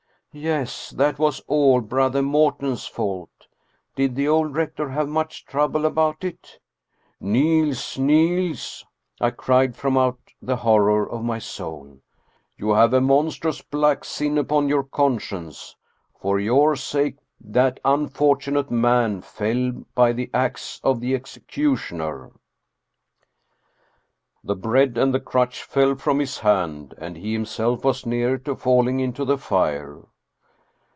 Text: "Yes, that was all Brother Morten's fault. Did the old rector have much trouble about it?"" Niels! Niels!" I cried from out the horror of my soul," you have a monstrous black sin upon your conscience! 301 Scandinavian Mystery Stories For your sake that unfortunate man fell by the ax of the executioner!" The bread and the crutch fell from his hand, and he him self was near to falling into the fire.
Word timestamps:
"Yes, 0.33 0.91
that 0.91 1.19
was 1.19 1.41
all 1.47 1.81
Brother 1.81 2.21
Morten's 2.21 2.85
fault. 2.87 3.47
Did 3.97 4.15
the 4.15 4.29
old 4.29 4.55
rector 4.55 4.87
have 4.87 5.09
much 5.09 5.43
trouble 5.45 5.85
about 5.85 6.23
it?"" 6.23 6.57
Niels! 7.19 7.97
Niels!" 7.99 8.85
I 9.19 9.31
cried 9.31 9.75
from 9.75 9.97
out 9.97 10.19
the 10.41 10.55
horror 10.55 11.05
of 11.05 11.21
my 11.25 11.37
soul," 11.37 11.97
you 12.57 12.69
have 12.69 12.93
a 12.93 13.01
monstrous 13.01 13.61
black 13.61 14.05
sin 14.05 14.37
upon 14.37 14.69
your 14.69 14.85
conscience! 14.85 15.75
301 16.21 16.77
Scandinavian 16.77 17.15
Mystery 17.19 17.51
Stories 17.51 17.51
For 17.51 17.51
your 17.51 17.73
sake 17.73 17.75
that 17.75 17.79
unfortunate 17.83 18.71
man 18.71 19.21
fell 19.21 19.83
by 19.93 20.13
the 20.13 20.29
ax 20.33 20.79
of 20.81 21.01
the 21.01 21.13
executioner!" 21.13 22.31
The 24.45 24.55
bread 24.55 24.97
and 24.97 25.13
the 25.13 25.19
crutch 25.19 25.61
fell 25.63 25.95
from 25.95 26.19
his 26.21 26.39
hand, 26.39 26.93
and 26.97 27.17
he 27.17 27.35
him 27.35 27.43
self 27.43 27.83
was 27.83 28.05
near 28.05 28.37
to 28.37 28.55
falling 28.55 29.01
into 29.01 29.25
the 29.25 29.37
fire. 29.37 30.03